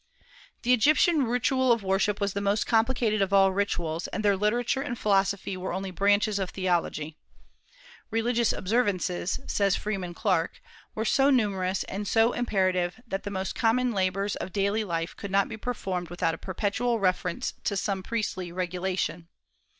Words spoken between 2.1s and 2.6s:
was the